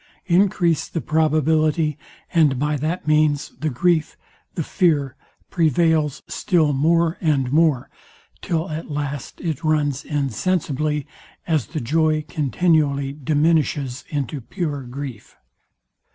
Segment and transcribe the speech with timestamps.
[0.25, 1.95] Encrease the probability,
[2.33, 4.17] and by that means the grief,
[4.55, 5.15] the fear
[5.51, 7.87] prevails still more and more,
[8.41, 11.05] till at last it runs insensibly,
[11.45, 15.37] as the joy continually diminishes, into pure grief.